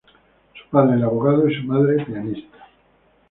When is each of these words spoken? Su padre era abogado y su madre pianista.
Su 0.55 0.67
padre 0.71 0.95
era 0.97 1.05
abogado 1.05 1.47
y 1.47 1.53
su 1.53 1.63
madre 1.67 2.03
pianista. 2.03 2.57